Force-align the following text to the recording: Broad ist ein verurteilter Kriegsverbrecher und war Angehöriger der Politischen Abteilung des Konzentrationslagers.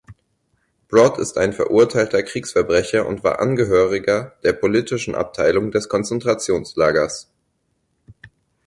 Broad 0.87 1.19
ist 1.19 1.37
ein 1.37 1.53
verurteilter 1.53 2.23
Kriegsverbrecher 2.23 3.05
und 3.05 3.23
war 3.23 3.39
Angehöriger 3.39 4.33
der 4.43 4.53
Politischen 4.53 5.13
Abteilung 5.13 5.69
des 5.69 5.89
Konzentrationslagers. 5.89 7.29